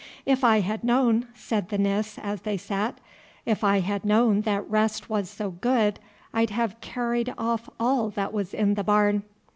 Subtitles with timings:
[0.25, 2.97] "If I had known," said the Nis, as they sat.
[3.45, 5.99] "If I had known that rest was so good,
[6.33, 9.21] I'd have carried off all that was in the barn."